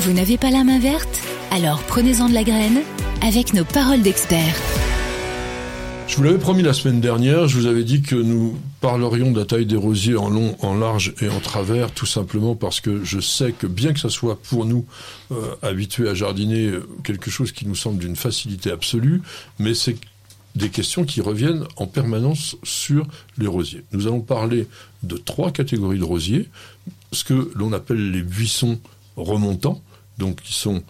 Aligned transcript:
Vous 0.00 0.12
n'avez 0.12 0.38
pas 0.38 0.50
la 0.50 0.62
main 0.62 0.78
verte 0.78 1.20
Alors 1.50 1.82
prenez-en 1.82 2.28
de 2.28 2.34
la 2.34 2.44
graine 2.44 2.82
avec 3.20 3.52
nos 3.52 3.64
paroles 3.64 4.00
d'experts. 4.00 4.54
Je 6.06 6.16
vous 6.16 6.22
l'avais 6.22 6.38
promis 6.38 6.62
la 6.62 6.72
semaine 6.72 7.00
dernière, 7.00 7.48
je 7.48 7.58
vous 7.58 7.66
avais 7.66 7.82
dit 7.82 8.00
que 8.00 8.14
nous 8.14 8.56
parlerions 8.80 9.32
de 9.32 9.40
la 9.40 9.44
taille 9.44 9.66
des 9.66 9.76
rosiers 9.76 10.16
en 10.16 10.30
long, 10.30 10.56
en 10.60 10.76
large 10.76 11.14
et 11.20 11.28
en 11.28 11.40
travers, 11.40 11.90
tout 11.90 12.06
simplement 12.06 12.54
parce 12.54 12.80
que 12.80 13.02
je 13.02 13.18
sais 13.18 13.50
que 13.50 13.66
bien 13.66 13.92
que 13.92 13.98
ça 13.98 14.08
soit 14.08 14.40
pour 14.40 14.66
nous 14.66 14.86
euh, 15.32 15.56
habitués 15.62 16.08
à 16.08 16.14
jardiner 16.14 16.66
euh, 16.66 16.88
quelque 17.02 17.28
chose 17.28 17.50
qui 17.50 17.66
nous 17.66 17.74
semble 17.74 17.98
d'une 17.98 18.16
facilité 18.16 18.70
absolue, 18.70 19.20
mais 19.58 19.74
c'est 19.74 19.96
des 20.54 20.68
questions 20.68 21.04
qui 21.04 21.20
reviennent 21.20 21.64
en 21.76 21.86
permanence 21.86 22.56
sur 22.62 23.04
les 23.36 23.48
rosiers. 23.48 23.82
Nous 23.92 24.06
allons 24.06 24.20
parler 24.20 24.68
de 25.02 25.16
trois 25.16 25.50
catégories 25.50 25.98
de 25.98 26.04
rosiers, 26.04 26.48
ce 27.10 27.24
que 27.24 27.50
l'on 27.56 27.72
appelle 27.72 28.12
les 28.12 28.22
buissons 28.22 28.78
remontants, 29.16 29.82
donc 30.18 30.42
qui 30.42 30.54
sont 30.54 30.82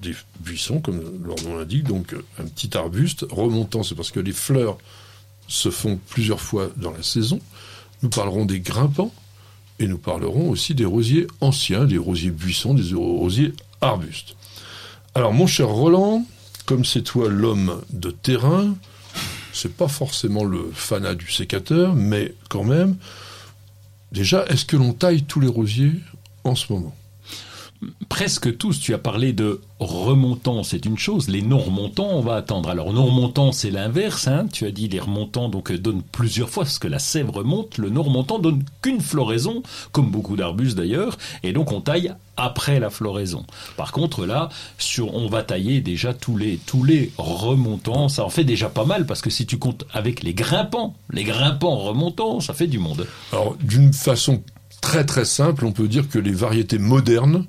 des 0.00 0.14
buissons, 0.40 0.80
comme 0.80 1.02
leur 1.24 1.40
nom 1.42 1.58
l'indique, 1.58 1.84
donc 1.84 2.14
un 2.38 2.44
petit 2.44 2.76
arbuste 2.76 3.26
remontant, 3.30 3.82
c'est 3.82 3.94
parce 3.94 4.10
que 4.10 4.20
les 4.20 4.32
fleurs 4.32 4.78
se 5.46 5.70
font 5.70 5.98
plusieurs 6.08 6.40
fois 6.40 6.70
dans 6.76 6.90
la 6.90 7.02
saison. 7.02 7.40
Nous 8.02 8.08
parlerons 8.08 8.46
des 8.46 8.60
grimpants 8.60 9.12
et 9.78 9.86
nous 9.86 9.98
parlerons 9.98 10.48
aussi 10.48 10.74
des 10.74 10.84
rosiers 10.84 11.26
anciens, 11.40 11.84
des 11.84 11.98
rosiers 11.98 12.30
buissons, 12.30 12.74
des 12.74 12.94
rosiers 12.94 13.52
arbustes. 13.80 14.36
Alors 15.14 15.32
mon 15.32 15.46
cher 15.46 15.68
Roland, 15.68 16.24
comme 16.66 16.84
c'est 16.84 17.02
toi 17.02 17.28
l'homme 17.28 17.82
de 17.90 18.10
terrain, 18.10 18.74
c'est 19.52 19.74
pas 19.74 19.88
forcément 19.88 20.44
le 20.44 20.70
fanat 20.72 21.14
du 21.14 21.30
sécateur, 21.30 21.94
mais 21.94 22.34
quand 22.48 22.64
même, 22.64 22.96
déjà, 24.12 24.46
est-ce 24.46 24.64
que 24.64 24.76
l'on 24.76 24.92
taille 24.92 25.24
tous 25.24 25.40
les 25.40 25.48
rosiers 25.48 25.94
en 26.44 26.54
ce 26.54 26.72
moment? 26.72 26.94
Presque 28.08 28.56
tous. 28.56 28.78
Tu 28.80 28.94
as 28.94 28.98
parlé 28.98 29.32
de 29.32 29.60
remontants, 29.78 30.62
c'est 30.62 30.84
une 30.84 30.98
chose. 30.98 31.28
Les 31.28 31.42
non 31.42 31.58
remontants, 31.58 32.10
on 32.10 32.20
va 32.20 32.36
attendre. 32.36 32.68
Alors 32.68 32.92
non 32.92 33.06
remontants, 33.06 33.52
c'est 33.52 33.70
l'inverse. 33.70 34.28
Hein. 34.28 34.46
Tu 34.52 34.66
as 34.66 34.70
dit 34.70 34.88
les 34.88 35.00
remontants 35.00 35.48
donc 35.48 35.70
euh, 35.70 35.78
donnent 35.78 36.02
plusieurs 36.02 36.50
fois 36.50 36.64
parce 36.64 36.78
que 36.78 36.88
la 36.88 36.98
sève 36.98 37.30
remonte. 37.30 37.78
Le 37.78 37.88
non 37.88 38.02
remontant 38.02 38.38
donne 38.38 38.62
qu'une 38.82 39.00
floraison, 39.00 39.62
comme 39.92 40.10
beaucoup 40.10 40.36
d'arbustes 40.36 40.76
d'ailleurs, 40.76 41.16
et 41.42 41.52
donc 41.52 41.72
on 41.72 41.80
taille 41.80 42.14
après 42.36 42.80
la 42.80 42.90
floraison. 42.90 43.44
Par 43.76 43.92
contre 43.92 44.26
là, 44.26 44.48
sur, 44.78 45.14
on 45.14 45.28
va 45.28 45.42
tailler 45.42 45.80
déjà 45.80 46.14
tous 46.14 46.36
les 46.36 46.58
tous 46.58 46.84
les 46.84 47.12
remontants. 47.16 48.08
Ça 48.08 48.24
en 48.24 48.30
fait 48.30 48.44
déjà 48.44 48.68
pas 48.68 48.84
mal 48.84 49.06
parce 49.06 49.22
que 49.22 49.30
si 49.30 49.46
tu 49.46 49.58
comptes 49.58 49.84
avec 49.92 50.22
les 50.22 50.34
grimpants, 50.34 50.94
les 51.10 51.24
grimpants 51.24 51.76
remontants, 51.76 52.40
ça 52.40 52.54
fait 52.54 52.66
du 52.66 52.78
monde. 52.78 53.06
Alors 53.32 53.56
d'une 53.62 53.92
façon 53.92 54.42
très 54.80 55.04
très 55.04 55.24
simple, 55.24 55.64
on 55.64 55.72
peut 55.72 55.88
dire 55.88 56.08
que 56.08 56.18
les 56.18 56.32
variétés 56.32 56.78
modernes 56.78 57.46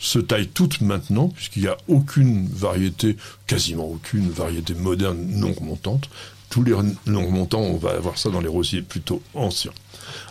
se 0.00 0.18
taillent 0.18 0.48
toutes 0.48 0.80
maintenant, 0.80 1.28
puisqu'il 1.28 1.62
n'y 1.62 1.68
a 1.68 1.76
aucune 1.86 2.48
variété, 2.48 3.16
quasiment 3.46 3.84
aucune 3.84 4.30
variété 4.30 4.74
moderne 4.74 5.18
non 5.28 5.52
remontante. 5.52 6.08
Tous 6.48 6.64
les 6.64 6.72
non 7.06 7.26
remontants, 7.26 7.60
on 7.60 7.76
va 7.76 7.90
avoir 7.90 8.18
ça 8.18 8.30
dans 8.30 8.40
les 8.40 8.48
rosiers 8.48 8.82
plutôt 8.82 9.22
anciens. 9.34 9.72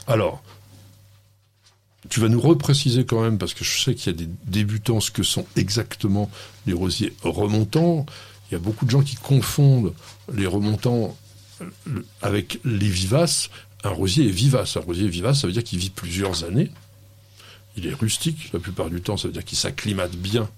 Alors, 0.08 0.44
tu 2.10 2.20
vas 2.20 2.30
nous 2.30 2.42
repréciser 2.42 3.06
quand 3.06 3.22
même, 3.22 3.38
parce 3.38 3.54
que 3.54 3.64
je 3.64 3.80
sais 3.80 3.94
qu'il 3.94 4.12
y 4.12 4.16
a 4.16 4.18
des 4.18 4.30
débutants, 4.46 5.00
ce 5.00 5.12
que 5.12 5.22
sont 5.22 5.46
exactement 5.56 6.32
les 6.66 6.74
rosiers 6.74 7.14
remontants. 7.22 8.08
Il 8.50 8.56
y 8.56 8.58
a 8.58 8.60
beaucoup 8.60 8.86
de 8.86 8.90
gens 8.90 9.04
qui 9.04 9.16
confondent 9.16 9.94
les 10.34 10.48
remontants 10.48 11.16
euh, 11.62 12.02
avec 12.24 12.60
les 12.66 12.90
vivaces. 12.90 13.52
Un 13.84 13.92
rosier 13.92 14.28
est 14.28 14.32
vivace. 14.32 14.78
Un 14.78 14.82
rosier 14.82 15.08
vivace, 15.08 15.42
ça 15.42 15.48
veut 15.48 15.54
dire 15.54 15.64
qu'il 15.64 15.78
vit 15.78 15.92
plusieurs 15.92 16.44
années 16.44 16.72
il 17.80 17.88
est 17.88 17.94
rustique 17.94 18.52
la 18.54 18.60
plupart 18.60 18.90
du 18.90 19.02
temps, 19.02 19.18
ça 19.18 19.28
veut 19.28 19.34
dire 19.34 19.46
qu'il 19.46 19.58
s'acclimate 19.58 20.16
bien 20.16 20.50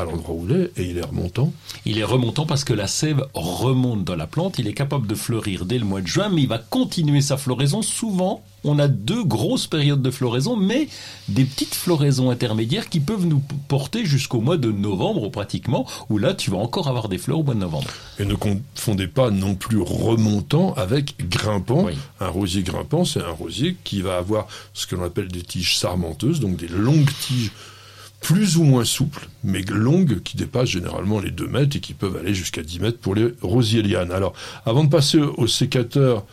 à 0.00 0.04
l'endroit 0.04 0.34
où 0.34 0.46
il 0.48 0.56
est 0.56 0.72
et 0.76 0.90
il 0.90 0.98
est 0.98 1.04
remontant. 1.04 1.52
Il 1.84 1.98
est 1.98 2.04
remontant 2.04 2.46
parce 2.46 2.64
que 2.64 2.72
la 2.72 2.86
sève 2.86 3.26
remonte 3.34 4.04
dans 4.04 4.16
la 4.16 4.26
plante, 4.26 4.58
il 4.58 4.68
est 4.68 4.74
capable 4.74 5.06
de 5.06 5.14
fleurir 5.14 5.64
dès 5.64 5.78
le 5.78 5.84
mois 5.84 6.00
de 6.00 6.06
juin, 6.06 6.28
mais 6.28 6.42
il 6.42 6.48
va 6.48 6.58
continuer 6.58 7.20
sa 7.20 7.36
floraison. 7.36 7.82
Souvent, 7.82 8.42
on 8.64 8.78
a 8.78 8.88
deux 8.88 9.24
grosses 9.24 9.66
périodes 9.66 10.02
de 10.02 10.10
floraison, 10.10 10.56
mais 10.56 10.88
des 11.28 11.44
petites 11.44 11.74
floraisons 11.74 12.30
intermédiaires 12.30 12.88
qui 12.88 13.00
peuvent 13.00 13.26
nous 13.26 13.42
porter 13.68 14.04
jusqu'au 14.04 14.40
mois 14.40 14.56
de 14.56 14.70
novembre 14.70 15.30
pratiquement, 15.30 15.86
où 16.08 16.18
là 16.18 16.34
tu 16.34 16.50
vas 16.50 16.58
encore 16.58 16.88
avoir 16.88 17.08
des 17.08 17.18
fleurs 17.18 17.38
au 17.38 17.42
mois 17.42 17.54
de 17.54 17.60
novembre. 17.60 17.88
Et 18.18 18.24
ne 18.24 18.34
confondez 18.34 19.08
pas 19.08 19.30
non 19.30 19.54
plus 19.54 19.80
remontant 19.80 20.74
avec 20.74 21.28
grimpant. 21.28 21.86
Un 22.20 22.28
rosier 22.28 22.62
grimpant, 22.62 23.04
c'est 23.04 23.22
un 23.22 23.30
rosier 23.30 23.76
qui 23.84 24.02
va 24.02 24.16
avoir 24.16 24.46
ce 24.74 24.86
que 24.86 24.96
l'on 24.96 25.04
appelle 25.04 25.28
des 25.28 25.42
tiges 25.42 25.76
sarmenteuses, 25.78 26.40
donc 26.40 26.56
des 26.56 26.68
longues 26.68 27.10
tiges 27.20 27.52
plus 28.20 28.58
ou 28.58 28.64
moins 28.64 28.84
souples, 28.84 29.28
mais 29.42 29.62
longues, 29.62 30.20
qui 30.22 30.36
dépassent 30.36 30.68
généralement 30.68 31.20
les 31.20 31.30
2 31.30 31.46
mètres 31.46 31.76
et 31.76 31.80
qui 31.80 31.94
peuvent 31.94 32.16
aller 32.16 32.34
jusqu'à 32.34 32.62
10 32.62 32.80
mètres 32.80 32.98
pour 32.98 33.14
les 33.14 33.34
rosiers 33.40 33.82
lianes. 33.82 34.12
Alors, 34.12 34.34
avant 34.66 34.84
de 34.84 34.90
passer 34.90 35.18
au 35.18 35.46
sécateur 35.46 36.24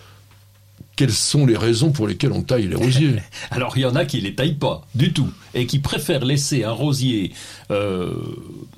quelles 0.98 1.14
sont 1.14 1.46
les 1.46 1.56
raisons 1.56 1.92
pour 1.92 2.08
lesquelles 2.08 2.32
on 2.32 2.42
taille 2.42 2.68
les 2.68 2.76
rosiers? 2.76 3.22
Alors 3.52 3.78
il 3.78 3.82
y 3.82 3.86
en 3.86 3.96
a 3.96 4.04
qui 4.04 4.20
les 4.20 4.34
taillent 4.34 4.56
pas 4.56 4.86
du 4.96 5.14
tout 5.14 5.30
et 5.54 5.68
qui 5.68 5.80
préfèrent 5.80 6.26
laisser 6.26 6.64
un 6.64 6.72
rosier 6.72 7.34
euh, 7.70 8.12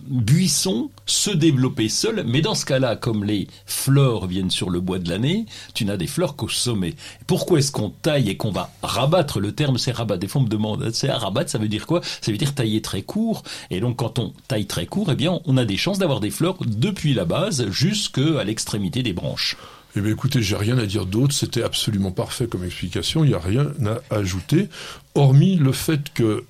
buisson 0.05 0.89
se 1.05 1.31
développer 1.31 1.87
seul. 1.87 2.25
Mais 2.27 2.41
dans 2.41 2.55
ce 2.55 2.65
cas-là, 2.65 2.97
comme 2.97 3.23
les 3.23 3.47
fleurs 3.65 4.27
viennent 4.27 4.51
sur 4.51 4.69
le 4.69 4.81
bois 4.81 4.99
de 4.99 5.09
l'année, 5.09 5.45
tu 5.73 5.85
n'as 5.85 5.95
des 5.95 6.07
fleurs 6.07 6.35
qu'au 6.35 6.49
sommet. 6.49 6.93
Pourquoi 7.25 7.59
est-ce 7.59 7.71
qu'on 7.71 7.89
taille 7.89 8.29
et 8.29 8.37
qu'on 8.37 8.51
va 8.51 8.69
rabattre? 8.83 9.39
Le 9.39 9.53
terme 9.53 9.77
c'est 9.77 9.93
rabattre. 9.93 10.19
Des 10.19 10.27
fois 10.27 10.41
on 10.41 10.45
me 10.45 10.49
demande, 10.49 10.91
c'est 10.91 11.09
rabattre, 11.09 11.49
ça 11.49 11.57
veut 11.57 11.69
dire 11.69 11.87
quoi? 11.87 12.01
Ça 12.21 12.31
veut 12.31 12.37
dire 12.37 12.53
tailler 12.53 12.81
très 12.81 13.01
court. 13.01 13.43
Et 13.71 13.79
donc 13.79 13.95
quand 13.95 14.19
on 14.19 14.33
taille 14.49 14.65
très 14.65 14.87
court, 14.87 15.09
eh 15.13 15.15
bien 15.15 15.39
on 15.45 15.55
a 15.55 15.63
des 15.63 15.77
chances 15.77 15.99
d'avoir 15.99 16.19
des 16.19 16.31
fleurs 16.31 16.57
depuis 16.65 17.13
la 17.13 17.23
base 17.23 17.69
jusqu'à 17.71 18.43
l'extrémité 18.43 19.03
des 19.03 19.13
branches. 19.13 19.55
Eh 19.95 20.01
bien 20.01 20.11
écoutez, 20.11 20.41
j'ai 20.41 20.55
rien 20.55 20.77
à 20.77 20.85
dire 20.85 21.05
d'autre, 21.05 21.33
c'était 21.33 21.63
absolument 21.63 22.11
parfait 22.11 22.47
comme 22.47 22.63
explication, 22.63 23.23
il 23.23 23.29
n'y 23.29 23.33
a 23.33 23.39
rien 23.39 23.71
à 23.85 24.15
ajouter, 24.15 24.69
hormis 25.15 25.55
le 25.55 25.71
fait 25.71 26.13
que 26.13 26.45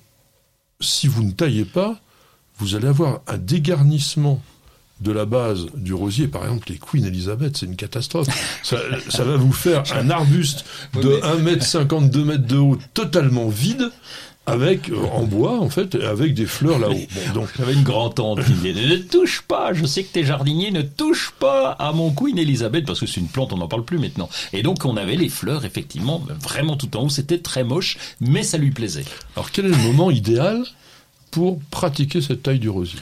si 0.80 1.08
vous 1.08 1.22
ne 1.22 1.32
taillez 1.32 1.64
pas, 1.64 2.00
vous 2.58 2.74
allez 2.74 2.88
avoir 2.88 3.20
un 3.26 3.38
dégarnissement 3.38 4.42
de 5.00 5.12
la 5.12 5.24
base 5.24 5.66
du 5.74 5.94
rosier, 5.94 6.28
par 6.28 6.44
exemple 6.44 6.70
les 6.70 6.78
Queen 6.78 7.06
Elizabeth, 7.06 7.56
c'est 7.56 7.66
une 7.66 7.76
catastrophe. 7.76 8.28
Ça, 8.62 8.76
ça, 9.08 9.24
va 9.24 9.36
vous 9.36 9.52
faire 9.52 9.82
un 9.94 10.10
arbuste 10.10 10.64
de 10.94 11.20
1m50, 11.20 12.10
2 12.10 12.24
mètres 12.24 12.46
de 12.46 12.58
haut 12.58 12.78
totalement 12.92 13.48
vide, 13.48 13.90
avec 14.50 14.90
euh, 14.90 14.96
en 15.12 15.24
bois 15.24 15.60
en 15.60 15.68
fait 15.68 15.94
avec 15.94 16.34
des 16.34 16.46
fleurs 16.46 16.78
là-haut. 16.78 16.92
Bon, 16.92 17.32
donc 17.34 17.48
j'avais 17.56 17.72
une 17.72 17.82
grande 17.82 18.14
tante 18.14 18.44
qui 18.44 18.52
disait 18.52 18.72
ne 18.72 18.96
touche 18.96 19.42
pas, 19.42 19.72
je 19.72 19.84
sais 19.86 20.02
que 20.02 20.12
t'es 20.12 20.24
jardinier, 20.24 20.70
ne 20.70 20.82
touche 20.82 21.32
pas 21.38 21.72
à 21.72 21.92
mon 21.92 22.10
Queen 22.10 22.38
Elizabeth 22.38 22.86
parce 22.86 23.00
que 23.00 23.06
c'est 23.06 23.20
une 23.20 23.28
plante, 23.28 23.52
on 23.52 23.58
n'en 23.58 23.68
parle 23.68 23.84
plus 23.84 23.98
maintenant. 23.98 24.28
Et 24.52 24.62
donc 24.62 24.84
on 24.84 24.96
avait 24.96 25.16
les 25.16 25.28
fleurs 25.28 25.64
effectivement 25.64 26.22
vraiment 26.40 26.76
tout 26.76 26.96
en 26.96 27.04
haut, 27.04 27.08
c'était 27.08 27.38
très 27.38 27.64
moche, 27.64 27.96
mais 28.20 28.42
ça 28.42 28.58
lui 28.58 28.70
plaisait. 28.70 29.04
Alors 29.36 29.50
quel 29.50 29.66
est 29.66 29.70
le 29.70 29.76
moment 29.76 30.10
idéal 30.10 30.64
pour 31.30 31.60
pratiquer 31.70 32.20
cette 32.20 32.42
taille 32.42 32.58
du 32.58 32.68
rosier? 32.68 32.98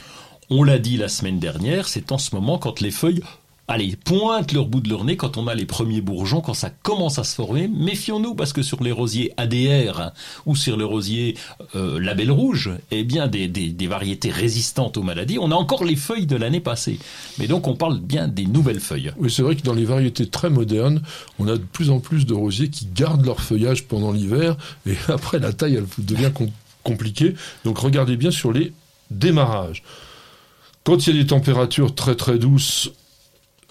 On 0.51 0.63
l'a 0.63 0.79
dit 0.79 0.97
la 0.97 1.09
semaine 1.09 1.39
dernière, 1.39 1.87
c'est 1.87 2.11
en 2.11 2.17
ce 2.17 2.33
moment 2.33 2.57
quand 2.57 2.81
les 2.81 2.89
feuilles 2.89 3.21
allez, 3.69 3.95
pointe 4.03 4.51
leur 4.51 4.65
bout 4.65 4.81
de 4.81 4.89
leur 4.89 5.05
nez 5.05 5.15
quand 5.15 5.37
on 5.37 5.47
a 5.47 5.53
les 5.53 5.67
premiers 5.67 6.01
bourgeons, 6.01 6.41
quand 6.41 6.55
ça 6.55 6.71
commence 6.71 7.19
à 7.19 7.23
se 7.23 7.35
former. 7.35 7.67
Méfions-nous 7.67 8.33
parce 8.33 8.51
que 8.51 8.63
sur 8.63 8.83
les 8.83 8.91
rosiers 8.91 9.31
ADR 9.37 10.11
ou 10.47 10.55
sur 10.55 10.75
le 10.75 10.85
rosier 10.85 11.37
euh, 11.75 11.99
label 11.99 12.31
rouge, 12.31 12.71
eh 12.89 13.03
bien 13.03 13.27
des, 13.27 13.47
des, 13.47 13.87
variétés 13.87 14.31
résistantes 14.31 14.97
aux 14.97 15.03
maladies, 15.03 15.37
on 15.39 15.51
a 15.51 15.55
encore 15.55 15.85
les 15.85 15.95
feuilles 15.95 16.25
de 16.25 16.35
l'année 16.35 16.59
passée. 16.59 16.99
Mais 17.37 17.47
donc 17.47 17.67
on 17.67 17.75
parle 17.75 17.99
bien 17.99 18.27
des 18.27 18.45
nouvelles 18.45 18.79
feuilles. 18.79 19.11
Oui, 19.17 19.31
c'est 19.31 19.43
vrai 19.43 19.55
que 19.55 19.61
dans 19.61 19.75
les 19.75 19.85
variétés 19.85 20.27
très 20.27 20.49
modernes, 20.49 21.03
on 21.37 21.47
a 21.47 21.53
de 21.53 21.63
plus 21.63 21.91
en 21.91 21.99
plus 21.99 22.25
de 22.25 22.33
rosiers 22.33 22.69
qui 22.69 22.87
gardent 22.87 23.25
leur 23.25 23.39
feuillage 23.39 23.85
pendant 23.85 24.11
l'hiver 24.11 24.57
et 24.87 24.95
après 25.09 25.37
la 25.37 25.53
taille 25.53 25.75
elle 25.75 26.05
devient 26.05 26.31
compliquée. 26.83 27.35
Donc 27.65 27.77
regardez 27.77 28.17
bien 28.17 28.31
sur 28.31 28.51
les 28.51 28.73
démarrages. 29.11 29.83
Quand 30.83 31.05
il 31.05 31.15
y 31.15 31.19
a 31.19 31.21
des 31.21 31.27
températures 31.27 31.93
très 31.93 32.15
très 32.15 32.39
douces, 32.39 32.91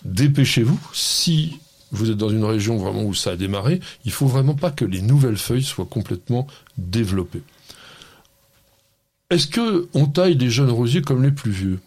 dépêchez-vous. 0.05 0.79
Si 0.93 1.59
vous 1.91 2.11
êtes 2.11 2.17
dans 2.17 2.29
une 2.29 2.45
région 2.45 2.77
vraiment 2.77 3.05
où 3.05 3.15
ça 3.15 3.31
a 3.31 3.37
démarré, 3.37 3.81
il 4.05 4.13
faut 4.13 4.27
vraiment 4.27 4.55
pas 4.55 4.71
que 4.71 4.85
les 4.85 5.03
nouvelles 5.03 5.39
feuilles 5.39 5.63
soient 5.63 5.87
complètement 5.87 6.47
développées. 6.77 7.43
Est-ce 9.31 9.47
que 9.47 9.89
on 9.95 10.07
taille 10.07 10.37
des 10.37 10.51
jeunes 10.51 10.71
rosiers 10.71 11.03
comme 11.03 11.23
les 11.23 11.31
plus 11.31 11.51
vieux? 11.51 11.81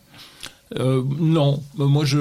Euh, 0.79 1.03
non, 1.19 1.61
moi 1.75 2.05
je, 2.05 2.19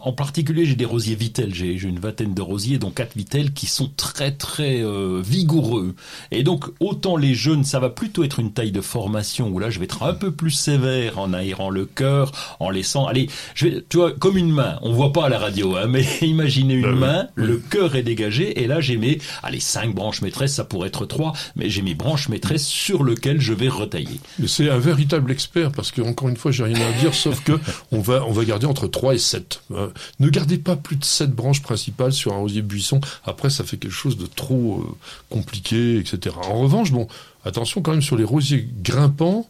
en 0.00 0.12
particulier 0.12 0.64
j'ai 0.64 0.74
des 0.74 0.84
rosiers 0.84 1.14
Vitel, 1.14 1.54
j'ai 1.54 1.72
une 1.72 2.00
vingtaine 2.00 2.34
de 2.34 2.42
rosiers, 2.42 2.78
dont 2.78 2.90
quatre 2.90 3.16
Vitel 3.16 3.52
qui 3.52 3.66
sont 3.66 3.90
très 3.96 4.32
très 4.32 4.82
euh, 4.82 5.22
vigoureux. 5.24 5.94
Et 6.30 6.42
donc 6.42 6.64
autant 6.80 7.16
les 7.16 7.34
jeunes, 7.34 7.64
ça 7.64 7.78
va 7.78 7.88
plutôt 7.88 8.24
être 8.24 8.40
une 8.40 8.52
taille 8.52 8.72
de 8.72 8.80
formation 8.80 9.48
où 9.48 9.58
là 9.58 9.70
je 9.70 9.78
vais 9.78 9.84
être 9.84 10.02
un 10.02 10.14
peu 10.14 10.32
plus 10.32 10.50
sévère 10.50 11.18
en 11.18 11.32
aérant 11.32 11.70
le 11.70 11.84
cœur, 11.86 12.56
en 12.58 12.70
laissant, 12.70 13.06
allez, 13.06 13.28
je 13.54 13.68
vais, 13.68 13.84
tu 13.88 13.98
vois, 13.98 14.12
comme 14.12 14.36
une 14.36 14.50
main, 14.50 14.78
on 14.82 14.92
voit 14.92 15.12
pas 15.12 15.26
à 15.26 15.28
la 15.28 15.38
radio, 15.38 15.76
hein, 15.76 15.86
mais 15.88 16.04
imaginez 16.22 16.74
une 16.74 16.86
oui, 16.86 16.98
main, 16.98 17.28
oui. 17.36 17.46
le 17.46 17.56
cœur 17.58 17.94
est 17.94 18.02
dégagé 18.02 18.60
et 18.62 18.66
là 18.66 18.80
j'ai 18.80 18.96
mes, 18.96 19.18
allez, 19.42 19.60
cinq 19.60 19.94
branches 19.94 20.22
maîtresses, 20.22 20.54
ça 20.54 20.64
pourrait 20.64 20.88
être 20.88 21.06
trois, 21.06 21.32
mais 21.54 21.70
j'ai 21.70 21.82
mes 21.82 21.94
branches 21.94 22.28
maîtresses 22.28 22.66
sur 22.66 23.04
lesquelles 23.04 23.40
je 23.40 23.52
vais 23.52 23.68
retailler. 23.68 24.20
Mais 24.38 24.48
c'est 24.48 24.68
un 24.68 24.78
véritable 24.78 25.30
expert 25.30 25.70
parce 25.70 25.92
que 25.92 26.02
encore 26.02 26.28
une 26.28 26.36
fois, 26.36 26.50
j'ai 26.50 26.64
rien 26.64 26.80
à 26.80 26.92
dire 27.00 27.14
sauf 27.14 27.42
que 27.44 27.52
on 27.92 28.00
va 28.00 28.24
on 28.24 28.32
va 28.32 28.44
garder 28.44 28.66
entre 28.66 28.86
3 28.86 29.14
et 29.14 29.18
7. 29.18 29.62
Euh, 29.72 29.88
ne 30.20 30.28
gardez 30.28 30.58
pas 30.58 30.76
plus 30.76 30.96
de 30.96 31.04
7 31.04 31.30
branches 31.30 31.62
principales 31.62 32.12
sur 32.12 32.32
un 32.32 32.38
rosier 32.38 32.62
buisson. 32.62 33.00
Après 33.24 33.50
ça 33.50 33.64
fait 33.64 33.76
quelque 33.76 33.92
chose 33.92 34.16
de 34.16 34.26
trop 34.26 34.82
euh, 34.82 34.96
compliqué, 35.30 35.98
etc. 35.98 36.36
En 36.42 36.60
revanche, 36.60 36.92
bon, 36.92 37.08
attention 37.44 37.82
quand 37.82 37.92
même 37.92 38.02
sur 38.02 38.16
les 38.16 38.24
rosiers 38.24 38.68
grimpants, 38.82 39.48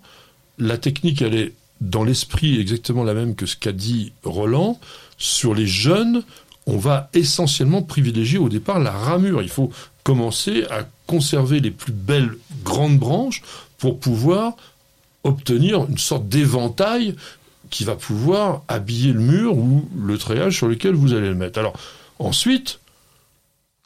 la 0.59 0.79
technique 0.79 1.23
elle 1.23 1.35
est 1.35 1.53
dans 1.81 2.05
l'esprit 2.05 2.61
exactement 2.61 3.05
la 3.05 3.15
même 3.15 3.35
que 3.35 3.47
ce 3.47 3.57
qu'a 3.57 3.73
dit 3.73 4.13
Roland. 4.25 4.81
Sur 5.17 5.55
les 5.55 5.67
jeunes, 5.67 6.23
on 6.67 6.77
va 6.77 7.09
essentiellement 7.15 7.83
privilégier 7.83 8.39
au 8.39 8.49
départ 8.49 8.79
la 8.79 8.93
ramure. 8.93 9.43
Il 9.43 9.49
faut 9.49 9.71
commencer 10.03 10.65
à 10.71 10.87
conserver 11.07 11.61
les 11.61 11.71
plus 11.71 11.93
belles 11.93 12.37
grandes 12.65 12.99
branches 12.99 13.43
pour 13.79 13.99
pouvoir 13.99 14.55
obtenir 15.25 15.87
une 15.89 15.99
sorte 15.99 16.29
d'éventail 16.29 17.15
qui 17.71 17.85
va 17.85 17.95
pouvoir 17.97 18.63
habiller 18.69 19.13
le 19.13 19.21
mur 19.21 19.57
ou 19.57 19.89
le 19.97 20.19
treillage 20.19 20.57
sur 20.57 20.69
lequel 20.69 20.95
vous 20.95 21.13
allez 21.15 21.29
le 21.29 21.35
mettre. 21.35 21.59
Alors, 21.59 21.75
ensuite, 22.19 22.81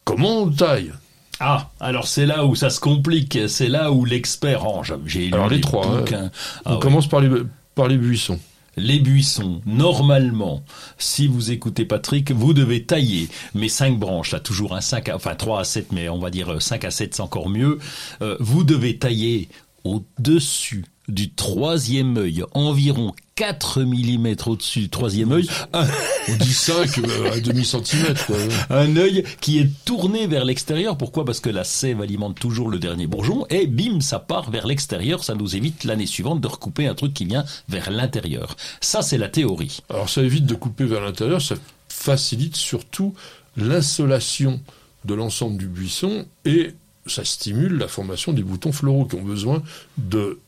comment 0.05 0.43
on 0.43 0.47
le 0.47 0.55
taille? 0.55 0.93
Ah, 1.41 1.71
alors 1.81 2.07
c'est 2.07 2.27
là 2.27 2.45
où 2.47 2.55
ça 2.55 2.71
se 2.71 2.79
complique, 2.79 3.39
c'est 3.49 3.69
là 3.69 3.91
où 3.91 4.05
l'expert 4.05 4.63
range. 4.63 4.95
J'ai 5.07 5.27
lu 5.27 5.35
Alors, 5.35 5.49
les 5.49 5.61
trois, 5.61 5.87
hein. 5.87 6.05
On 6.13 6.31
Ah 6.65 6.75
ouais. 6.75 6.81
commence 6.81 7.09
par 7.09 7.21
les, 7.21 7.31
par 7.75 7.89
les 7.89 7.97
buissons. 7.97 8.39
Les 8.77 9.01
buissons, 9.01 9.61
normalement, 9.67 10.63
si 10.97 11.27
vous 11.27 11.51
écoutez 11.51 11.85
Patrick, 11.85 12.31
vous 12.33 12.55
devez 12.55 12.85
tailler 12.85 13.29
mes 13.55 13.69
cinq 13.69 13.99
branches, 13.99 14.31
là, 14.33 14.41
toujours 14.41 14.75
un 14.75 14.81
5 14.81 15.11
à, 15.11 15.17
enfin 15.17 15.35
3 15.35 15.61
à 15.61 15.65
7, 15.65 15.93
mais 15.93 16.09
on 16.09 16.19
va 16.19 16.31
dire 16.31 16.63
5 16.63 16.85
à 16.87 16.91
7, 16.91 17.15
c'est 17.15 17.21
encore 17.21 17.51
mieux. 17.51 17.79
Euh, 18.23 18.37
vous 18.41 18.65
devez 18.65 18.97
tailler 18.97 19.51
au-dessus 19.85 20.87
du 21.13 21.31
troisième 21.33 22.17
œil, 22.17 22.43
environ 22.53 23.15
4 23.35 23.83
mm 23.83 24.35
au-dessus 24.47 24.81
du 24.81 24.89
troisième 24.89 25.33
œil, 25.33 25.49
On 25.73 26.37
dit 26.37 26.53
5 26.53 27.01
à 27.33 27.41
demi 27.41 27.65
centimètre. 27.65 28.27
quoi. 28.27 28.37
un 28.71 28.97
œil 28.97 29.25
qui 29.41 29.59
est 29.59 29.69
tourné 29.85 30.27
vers 30.27 30.45
l'extérieur. 30.45 30.97
Pourquoi? 30.97 31.25
Parce 31.25 31.41
que 31.41 31.51
la 31.51 31.65
sève 31.65 32.01
alimente 32.01 32.39
toujours 32.39 32.71
le 32.71 32.79
dernier 32.79 33.07
bourgeon 33.07 33.47
et 33.51 33.67
bim, 33.67 34.01
ça 34.01 34.19
part 34.19 34.51
vers 34.51 34.67
l'extérieur. 34.67 35.25
Ça 35.25 35.35
nous 35.35 35.55
évite 35.57 35.85
l'année 35.85 36.07
suivante 36.07 36.41
de 36.41 36.49
recouper 36.49 36.87
un 36.87 36.95
truc 36.95 37.13
qui 37.15 37.25
vient 37.25 37.45
vers 37.69 37.91
l'intérieur. 37.91 38.57
Ça, 38.81 39.03
c'est 39.03 39.19
la 39.19 39.29
théorie. 39.29 39.81
Alors 39.91 40.09
ça 40.09 40.23
évite 40.23 40.47
de 40.47 40.55
couper 40.55 40.85
vers 40.85 41.01
l'intérieur, 41.03 41.43
ça 41.43 41.57
facilite 41.89 42.57
surtout 42.57 43.15
l'insolation 43.57 44.61
de 45.05 45.15
l'ensemble 45.15 45.57
du 45.59 45.67
buisson 45.67 46.27
et 46.45 46.73
ça 47.07 47.25
stimule 47.25 47.77
la 47.79 47.89
formation 47.89 48.33
des 48.33 48.43
boutons 48.43 48.73
floraux 48.73 49.05
qui 49.07 49.17
ont 49.17 49.23
besoin 49.23 49.63
de 49.99 50.39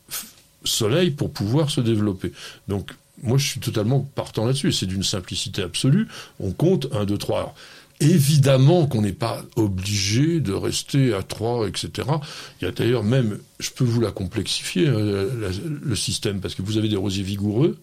soleil 0.65 1.11
pour 1.11 1.31
pouvoir 1.31 1.69
se 1.69 1.81
développer. 1.81 2.31
Donc 2.67 2.91
moi 3.23 3.37
je 3.37 3.47
suis 3.47 3.59
totalement 3.59 4.01
partant 4.15 4.45
là-dessus 4.45 4.71
c'est 4.71 4.85
d'une 4.85 5.03
simplicité 5.03 5.61
absolue. 5.61 6.07
On 6.39 6.51
compte 6.51 6.87
1, 6.91 7.05
2, 7.05 7.17
3. 7.17 7.37
Alors, 7.37 7.55
évidemment 7.99 8.87
qu'on 8.87 9.01
n'est 9.01 9.13
pas 9.13 9.43
obligé 9.55 10.39
de 10.39 10.53
rester 10.53 11.13
à 11.13 11.23
3, 11.23 11.67
etc. 11.67 12.07
Il 12.61 12.65
y 12.65 12.67
a 12.67 12.71
d'ailleurs 12.71 13.03
même, 13.03 13.39
je 13.59 13.69
peux 13.71 13.83
vous 13.83 14.01
la 14.01 14.11
complexifier, 14.11 14.87
euh, 14.87 15.51
le 15.81 15.95
système, 15.95 16.41
parce 16.41 16.55
que 16.55 16.61
vous 16.61 16.77
avez 16.77 16.89
des 16.89 16.97
rosiers 16.97 17.23
vigoureux. 17.23 17.77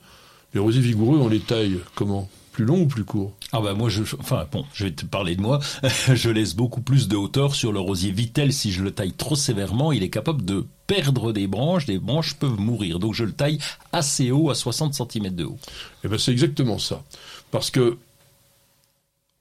Les 0.54 0.60
rosiers 0.60 0.82
vigoureux, 0.82 1.18
on 1.18 1.28
les 1.28 1.40
taille 1.40 1.78
comment? 1.94 2.28
Plus 2.52 2.66
long 2.66 2.82
ou 2.82 2.86
plus 2.86 3.04
court? 3.04 3.34
Ah 3.52 3.60
bah 3.62 3.72
moi 3.72 3.88
je 3.88 4.02
enfin 4.18 4.46
bon 4.50 4.64
je 4.74 4.84
vais 4.84 4.90
te 4.92 5.06
parler 5.06 5.36
de 5.36 5.40
moi 5.40 5.60
je 6.14 6.30
laisse 6.30 6.54
beaucoup 6.54 6.82
plus 6.82 7.08
de 7.08 7.16
hauteur 7.16 7.54
sur 7.54 7.70
le 7.70 7.80
rosier 7.80 8.10
Vitel 8.10 8.52
si 8.52 8.72
je 8.72 8.82
le 8.82 8.90
taille 8.90 9.12
trop 9.12 9.36
sévèrement 9.36 9.92
il 9.92 10.02
est 10.02 10.10
capable 10.10 10.42
de 10.44 10.66
perdre 10.94 11.32
des 11.32 11.46
branches 11.46 11.86
des 11.86 11.98
branches 11.98 12.34
peuvent 12.34 12.58
mourir 12.58 12.98
donc 12.98 13.14
je 13.14 13.24
le 13.24 13.32
taille 13.32 13.58
assez 13.92 14.30
haut 14.30 14.50
à 14.50 14.54
60 14.54 14.94
cm 14.94 15.34
de 15.34 15.44
haut 15.44 15.58
Eh 16.04 16.08
ben, 16.08 16.18
c'est 16.18 16.32
exactement 16.32 16.78
ça. 16.78 17.02
Parce 17.50 17.70
que, 17.70 17.98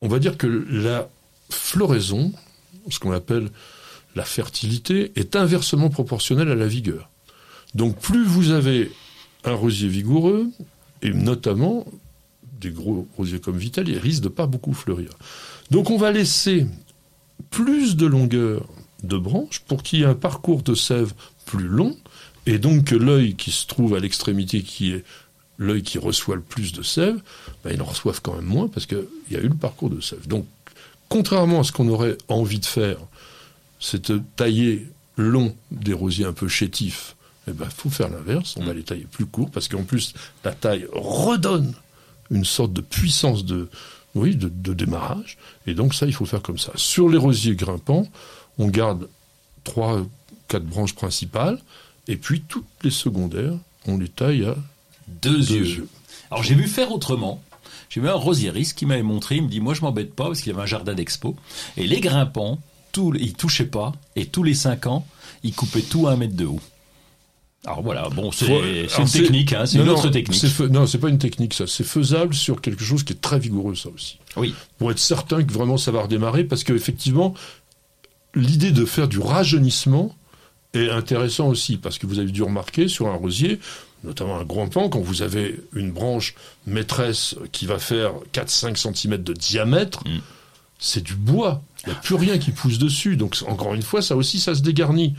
on 0.01 0.07
va 0.07 0.19
dire 0.19 0.37
que 0.37 0.47
la 0.47 1.09
floraison, 1.49 2.31
ce 2.89 2.99
qu'on 2.99 3.11
appelle 3.11 3.49
la 4.15 4.23
fertilité, 4.23 5.11
est 5.15 5.35
inversement 5.35 5.89
proportionnelle 5.89 6.49
à 6.49 6.55
la 6.55 6.67
vigueur. 6.67 7.09
Donc, 7.75 7.97
plus 7.99 8.25
vous 8.25 8.51
avez 8.51 8.91
un 9.45 9.53
rosier 9.53 9.87
vigoureux, 9.87 10.47
et 11.01 11.11
notamment 11.11 11.85
des 12.59 12.71
gros 12.71 13.07
rosiers 13.17 13.39
comme 13.39 13.57
Vitel, 13.57 13.87
ils 13.87 13.97
risquent 13.97 14.23
de 14.23 14.29
pas 14.29 14.45
beaucoup 14.45 14.73
fleurir. 14.73 15.11
Donc, 15.71 15.89
on 15.89 15.97
va 15.97 16.11
laisser 16.11 16.67
plus 17.49 17.95
de 17.95 18.05
longueur 18.05 18.67
de 19.03 19.17
branches 19.17 19.61
pour 19.61 19.81
qu'il 19.81 19.99
y 19.99 20.01
ait 20.03 20.05
un 20.05 20.13
parcours 20.13 20.61
de 20.61 20.75
sève 20.75 21.13
plus 21.45 21.67
long, 21.67 21.97
et 22.45 22.57
donc 22.57 22.85
que 22.85 22.95
l'œil 22.95 23.35
qui 23.35 23.51
se 23.51 23.67
trouve 23.67 23.95
à 23.95 23.99
l'extrémité, 23.99 24.63
qui 24.63 24.93
est 24.93 25.03
l'œil 25.57 25.83
qui 25.83 25.99
reçoit 25.99 26.35
le 26.35 26.41
plus 26.41 26.73
de 26.73 26.81
sève, 26.81 27.21
ben, 27.63 27.71
il 27.73 27.81
en 27.81 27.85
reçoive 27.85 28.19
quand 28.21 28.35
même 28.35 28.45
moins 28.45 28.67
parce 28.67 28.85
qu'il 28.85 29.05
y 29.29 29.35
a 29.35 29.39
eu 29.39 29.47
le 29.47 29.55
parcours 29.55 29.89
de 29.89 30.01
sève. 30.01 30.27
Donc, 30.27 30.45
contrairement 31.07 31.59
à 31.59 31.63
ce 31.63 31.71
qu'on 31.71 31.87
aurait 31.87 32.17
envie 32.27 32.59
de 32.59 32.65
faire, 32.65 32.97
c'est 33.79 34.11
de 34.11 34.21
tailler 34.35 34.87
long 35.17 35.55
des 35.71 35.93
rosiers 35.93 36.25
un 36.25 36.33
peu 36.33 36.47
chétifs. 36.47 37.15
Il 37.47 37.53
ben, 37.53 37.69
faut 37.69 37.89
faire 37.89 38.09
l'inverse, 38.09 38.55
on 38.57 38.63
va 38.63 38.73
les 38.73 38.83
tailler 38.83 39.07
plus 39.11 39.25
courts 39.25 39.51
parce 39.51 39.67
qu'en 39.67 39.83
plus, 39.83 40.13
la 40.43 40.53
taille 40.53 40.87
redonne 40.93 41.73
une 42.29 42.45
sorte 42.45 42.73
de 42.73 42.81
puissance 42.81 43.45
de, 43.45 43.69
oui, 44.15 44.35
de, 44.35 44.49
de 44.49 44.73
démarrage. 44.73 45.37
Et 45.67 45.73
donc, 45.73 45.93
ça, 45.93 46.05
il 46.05 46.13
faut 46.13 46.25
faire 46.25 46.41
comme 46.41 46.57
ça. 46.57 46.71
Sur 46.75 47.09
les 47.09 47.17
rosiers 47.17 47.55
grimpants, 47.55 48.07
on 48.57 48.67
garde 48.67 49.09
trois, 49.63 50.01
quatre 50.51 50.65
branches 50.65 50.93
principales 50.93 51.59
et 52.09 52.17
puis 52.17 52.41
toutes 52.41 52.65
les 52.83 52.91
secondaires, 52.91 53.53
on 53.87 53.97
les 53.97 54.09
taille 54.09 54.43
à 54.43 54.55
deux, 55.07 55.39
deux 55.39 55.55
yeux. 55.55 55.65
yeux. 55.65 55.87
alors 56.29 56.43
j'ai 56.43 56.55
vu 56.55 56.67
faire 56.67 56.91
autrement 56.91 57.41
j'ai 57.89 58.01
vu 58.01 58.09
un 58.09 58.13
rosieriste 58.13 58.77
qui 58.77 58.85
m'avait 58.85 59.01
montré 59.01 59.37
il 59.37 59.43
me 59.43 59.47
dit 59.47 59.61
moi 59.61 59.73
je 59.73 59.81
m'embête 59.81 60.13
pas 60.13 60.25
parce 60.25 60.41
qu'il 60.41 60.51
y 60.51 60.53
avait 60.53 60.63
un 60.63 60.67
jardin 60.67 60.93
d'expo 60.93 61.37
et 61.77 61.87
les 61.87 62.01
grimpants 62.01 62.59
tous 62.91 63.15
ils 63.17 63.33
touchaient 63.33 63.65
pas 63.65 63.93
et 64.17 64.25
tous 64.25 64.43
les 64.43 64.53
cinq 64.53 64.87
ans 64.87 65.07
ils 65.43 65.53
coupaient 65.53 65.81
tout 65.81 66.07
à 66.07 66.11
un 66.11 66.17
mètre 66.17 66.35
de 66.35 66.45
haut 66.45 66.59
alors 67.65 67.81
voilà 67.81 68.09
bon 68.09 68.31
c'est 68.33 68.47
une 68.47 69.07
technique 69.07 69.53
hein, 69.53 69.65
c'est 69.65 69.77
une 69.77 69.85
non, 69.85 69.93
autre 69.93 70.09
technique 70.09 70.59
non, 70.69 70.85
c'est 70.85 70.97
pas 70.97 71.09
une 71.09 71.19
technique, 71.19 71.53
ça. 71.53 71.67
C'est 71.67 71.83
faisable 71.83 72.33
sur 72.33 72.59
quelque 72.59 72.83
chose 72.83 73.03
qui 73.03 73.13
est 73.13 73.21
très 73.21 73.37
vigoureux, 73.37 73.75
ça 73.75 73.89
aussi. 73.89 74.17
oui 74.35 74.55
Pour 74.79 74.89
être 74.91 74.99
certain 74.99 75.43
que 75.43 75.53
vraiment 75.53 75.77
ça 75.77 75.91
va 75.91 76.01
redémarrer, 76.01 76.43
parce 76.43 76.63
qu'effectivement, 76.63 77.35
l'idée 78.33 78.71
de 78.71 78.83
faire 78.85 79.07
du 79.07 79.19
rajeunissement 79.19 80.15
est 80.73 80.89
intéressant 80.89 81.47
aussi, 81.47 81.77
parce 81.77 81.97
que 81.97 82.07
vous 82.07 82.19
avez 82.19 82.31
dû 82.31 82.43
remarquer 82.43 82.87
sur 82.87 83.07
un 83.07 83.15
rosier, 83.15 83.59
notamment 84.03 84.37
un 84.37 84.43
grand 84.45 84.67
pan, 84.67 84.89
quand 84.89 85.01
vous 85.01 85.21
avez 85.21 85.59
une 85.73 85.91
branche 85.91 86.33
maîtresse 86.65 87.35
qui 87.51 87.65
va 87.65 87.77
faire 87.79 88.13
4-5 88.33 88.75
cm 88.77 89.17
de 89.17 89.33
diamètre, 89.33 90.03
Mm. 90.05 90.19
c'est 90.79 91.03
du 91.03 91.15
bois. 91.15 91.61
Il 91.85 91.89
n'y 91.89 91.95
a 91.95 91.99
plus 91.99 92.15
rien 92.15 92.37
qui 92.37 92.51
pousse 92.51 92.77
dessus. 92.79 93.15
Donc, 93.17 93.37
encore 93.47 93.73
une 93.73 93.81
fois, 93.81 94.01
ça 94.01 94.15
aussi, 94.15 94.39
ça 94.39 94.55
se 94.55 94.61
dégarnit. 94.61 95.15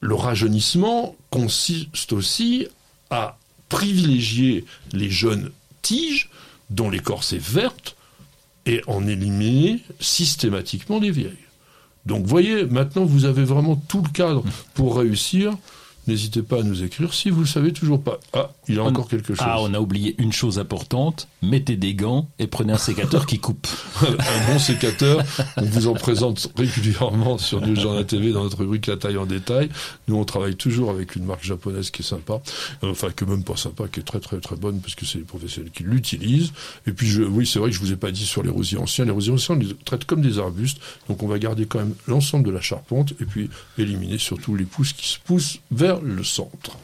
Le 0.00 0.14
rajeunissement 0.14 1.16
consiste 1.30 2.12
aussi 2.12 2.68
à 3.10 3.38
privilégier 3.68 4.64
les 4.92 5.10
jeunes 5.10 5.50
tiges 5.82 6.30
dont 6.70 6.90
l'écorce 6.90 7.32
est 7.32 7.38
verte 7.42 7.96
et 8.66 8.82
en 8.86 9.06
éliminer 9.06 9.80
systématiquement 10.00 11.00
les 11.00 11.10
vieilles. 11.10 11.32
Donc 12.08 12.24
voyez, 12.24 12.64
maintenant 12.64 13.04
vous 13.04 13.26
avez 13.26 13.44
vraiment 13.44 13.76
tout 13.76 14.02
le 14.02 14.08
cadre 14.08 14.42
pour 14.72 14.96
réussir. 14.96 15.52
N'hésitez 16.08 16.42
pas 16.42 16.60
à 16.60 16.62
nous 16.62 16.82
écrire 16.82 17.14
si 17.14 17.30
vous 17.30 17.42
ne 17.42 17.46
savez 17.46 17.72
toujours 17.72 18.02
pas. 18.02 18.18
Ah, 18.32 18.50
il 18.66 18.74
y 18.74 18.78
a 18.78 18.82
On- 18.82 18.86
encore 18.88 19.08
quelque 19.08 19.28
chose. 19.34 19.38
ah 19.46 19.58
on 19.60 19.72
a 19.74 19.78
oublié 19.78 20.14
une 20.18 20.32
chose 20.32 20.58
importante 20.58 21.28
mettez 21.42 21.76
des 21.76 21.94
gants 21.94 22.28
et 22.40 22.46
prenez 22.48 22.72
un 22.72 22.78
sécateur 22.78 23.24
qui 23.26 23.38
coupe 23.38 23.66
un 24.02 24.52
bon 24.52 24.58
sécateur. 24.58 25.22
On 25.56 25.64
vous 25.66 25.86
en 25.86 25.94
présente 25.94 26.50
régulièrement 26.56 27.38
sur 27.38 27.60
News 27.60 27.76
Journal 27.76 28.04
TV 28.06 28.32
dans 28.32 28.42
notre 28.42 28.58
rubrique 28.58 28.86
La 28.86 28.96
taille 28.96 29.16
en 29.18 29.26
détail. 29.26 29.68
Nous, 30.08 30.16
on 30.16 30.24
travaille 30.24 30.56
toujours 30.56 30.90
avec 30.90 31.14
une 31.14 31.24
marque 31.24 31.44
japonaise 31.44 31.90
qui 31.90 32.02
est 32.02 32.04
sympa. 32.04 32.40
Euh, 32.82 32.90
Enfin, 32.90 33.10
que 33.10 33.24
même 33.24 33.44
pas 33.44 33.56
sympa, 33.56 33.84
qui 33.86 34.00
est 34.00 34.02
très 34.02 34.18
très 34.18 34.40
très 34.40 34.56
bonne 34.56 34.80
parce 34.80 34.94
que 34.94 35.04
c'est 35.04 35.18
les 35.18 35.24
professionnels 35.24 35.70
qui 35.70 35.82
l'utilisent. 35.84 36.52
Et 36.86 36.92
puis, 36.92 37.06
je, 37.06 37.22
oui, 37.22 37.46
c'est 37.46 37.58
vrai 37.58 37.68
que 37.70 37.76
je 37.76 37.80
vous 37.80 37.92
ai 37.92 37.96
pas 37.96 38.10
dit 38.10 38.24
sur 38.26 38.42
les 38.42 38.48
rosiers 38.50 38.78
anciens. 38.78 39.04
Les 39.04 39.10
rosiers 39.10 39.32
anciens, 39.32 39.54
on 39.54 39.58
les 39.58 39.74
traite 39.84 40.04
comme 40.06 40.22
des 40.22 40.38
arbustes. 40.38 40.78
Donc, 41.08 41.22
on 41.22 41.28
va 41.28 41.38
garder 41.38 41.66
quand 41.66 41.78
même 41.78 41.94
l'ensemble 42.06 42.44
de 42.46 42.50
la 42.50 42.60
charpente 42.62 43.12
et 43.20 43.24
puis 43.26 43.50
éliminer 43.76 44.18
surtout 44.18 44.56
les 44.56 44.64
pousses 44.64 44.92
qui 44.94 45.06
se 45.06 45.18
poussent 45.24 45.58
vers 45.70 45.97
le 46.02 46.22
centre. 46.24 46.78